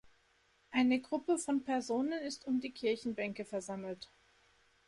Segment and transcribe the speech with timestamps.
[0.71, 4.09] Eine Gruppe von Personen ist um die Kirchenbänke versammelt.